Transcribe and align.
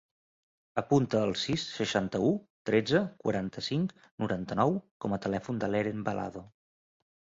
Apunta 0.81 1.19
el 1.25 1.33
sis, 1.41 1.65
seixanta-u, 1.81 2.31
tretze, 2.69 3.03
quaranta-cinc, 3.25 3.93
noranta-nou 4.25 4.75
com 5.07 5.15
a 5.15 5.21
telèfon 5.27 5.65
de 5.65 5.71
l'Eren 5.75 6.03
Balado. 6.09 6.43